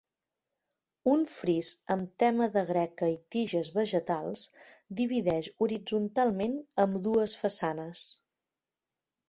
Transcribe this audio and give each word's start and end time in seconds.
Un 1.11 1.25
fris 1.33 1.67
amb 1.95 2.15
tema 2.23 2.47
de 2.55 2.63
greca 2.69 3.11
i 3.11 3.19
tiges 3.35 3.69
vegetals 3.77 4.43
divideix 5.03 5.53
horitzontalment 5.67 6.59
ambdues 6.89 7.39
façanes. 7.45 8.05